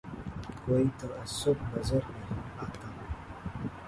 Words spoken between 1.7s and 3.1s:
نظر نہیں آتا